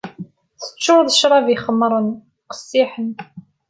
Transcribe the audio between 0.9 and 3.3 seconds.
d ccrab ixemṛen, qessiḥen.